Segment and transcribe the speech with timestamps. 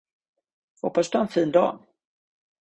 [0.81, 1.79] Hoppas att du har en fin dag!